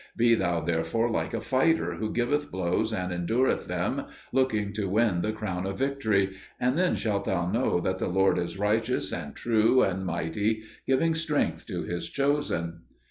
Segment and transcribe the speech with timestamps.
[0.17, 5.21] Be thou therefore like a fighter who giveth blows and endureth them, looking to win
[5.21, 9.35] the crown of victory; and then shalt thou know that the Lord is righteous, and
[9.35, 12.79] true, and mighty, giving strength to His chosen."